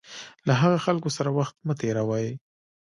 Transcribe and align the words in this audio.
له 0.47 0.53
هغه 0.61 0.77
خلکو 0.85 1.09
سره 1.17 1.29
وخت 1.39 1.55
مه 1.67 1.73
تېروئ. 1.81 2.27